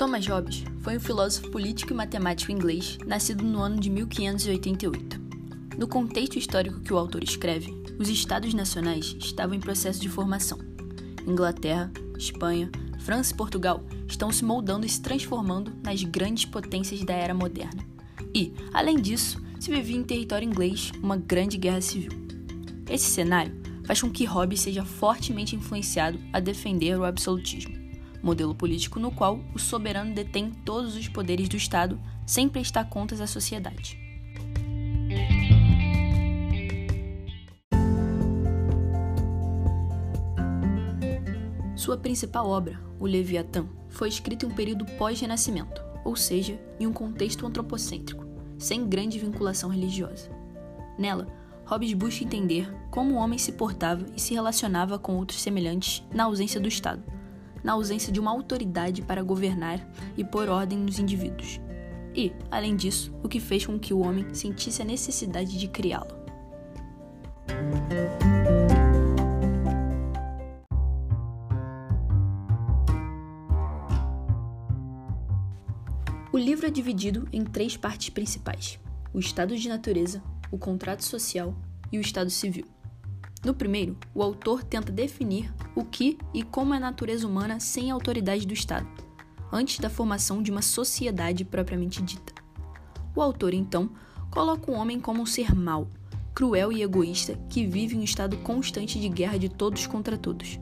[0.00, 5.20] Thomas Hobbes foi um filósofo político e matemático inglês nascido no ano de 1588.
[5.76, 10.58] No contexto histórico que o autor escreve, os estados nacionais estavam em processo de formação.
[11.26, 17.12] Inglaterra, Espanha, França e Portugal estão se moldando e se transformando nas grandes potências da
[17.12, 17.86] era moderna.
[18.34, 22.12] E, além disso, se vivia em território inglês uma grande guerra civil.
[22.88, 23.52] Esse cenário
[23.84, 27.80] faz com que Hobbes seja fortemente influenciado a defender o absolutismo
[28.22, 33.20] modelo político no qual o soberano detém todos os poderes do Estado sem prestar contas
[33.20, 33.98] à sociedade.
[41.74, 46.92] Sua principal obra, O Leviatã, foi escrita em um período pós-renascimento, ou seja, em um
[46.92, 48.24] contexto antropocêntrico,
[48.58, 50.30] sem grande vinculação religiosa.
[50.98, 51.26] Nela,
[51.64, 56.24] Hobbes busca entender como o homem se portava e se relacionava com outros semelhantes na
[56.24, 57.02] ausência do Estado,
[57.62, 59.80] na ausência de uma autoridade para governar
[60.16, 61.60] e pôr ordem nos indivíduos.
[62.14, 66.18] E, além disso, o que fez com que o homem sentisse a necessidade de criá-lo.
[76.32, 78.78] O livro é dividido em três partes principais:
[79.12, 81.54] o estado de natureza, o contrato social
[81.92, 82.66] e o estado civil.
[83.44, 87.90] No primeiro, o autor tenta definir o que e como é a natureza humana sem
[87.90, 88.86] a autoridade do Estado,
[89.50, 92.34] antes da formação de uma sociedade propriamente dita.
[93.16, 93.90] O autor, então,
[94.30, 95.88] coloca o homem como um ser mau,
[96.34, 100.60] cruel e egoísta que vive em um estado constante de guerra de todos contra todos.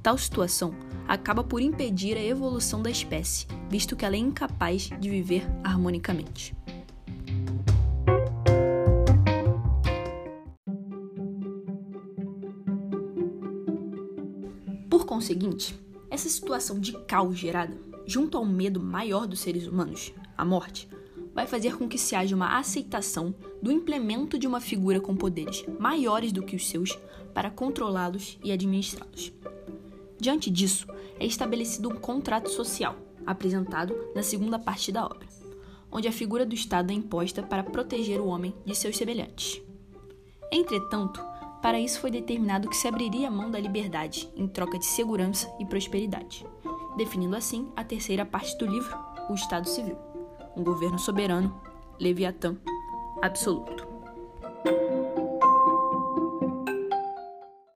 [0.00, 0.74] Tal situação
[1.08, 6.54] acaba por impedir a evolução da espécie, visto que ela é incapaz de viver harmonicamente.
[15.02, 15.74] Por conseguinte,
[16.08, 20.88] essa situação de caos gerada, junto ao medo maior dos seres humanos, a morte,
[21.34, 25.64] vai fazer com que se haja uma aceitação do implemento de uma figura com poderes
[25.76, 26.96] maiores do que os seus
[27.34, 29.32] para controlá-los e administrá-los.
[30.20, 30.86] Diante disso,
[31.18, 32.94] é estabelecido um contrato social,
[33.26, 35.26] apresentado na segunda parte da obra,
[35.90, 39.60] onde a figura do Estado é imposta para proteger o homem de seus semelhantes.
[40.52, 41.31] Entretanto,
[41.62, 45.48] para isso foi determinado que se abriria a mão da liberdade em troca de segurança
[45.60, 46.44] e prosperidade,
[46.96, 48.98] definindo assim a terceira parte do livro,
[49.30, 49.96] o Estado Civil,
[50.56, 51.60] um governo soberano,
[52.00, 52.56] Leviatã,
[53.22, 53.91] absoluto.